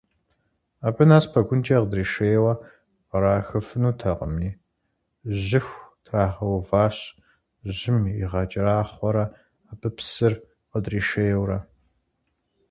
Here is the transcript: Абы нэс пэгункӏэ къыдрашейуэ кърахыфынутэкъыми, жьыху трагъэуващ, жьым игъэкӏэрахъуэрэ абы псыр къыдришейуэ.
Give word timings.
Абы 0.87 1.03
нэс 1.09 1.25
пэгункӏэ 1.33 1.77
къыдрашейуэ 1.81 2.53
кърахыфынутэкъыми, 3.09 4.49
жьыху 5.45 5.81
трагъэуващ, 6.05 6.97
жьым 7.77 7.97
игъэкӏэрахъуэрэ 8.23 9.25
абы 9.71 9.89
псыр 9.95 10.33
къыдришейуэ. 10.69 11.57